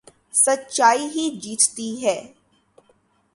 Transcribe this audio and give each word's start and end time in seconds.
سچائی 0.33 1.05
ہی 1.15 1.25
جیتتی 1.41 1.89
ہے 2.03 2.17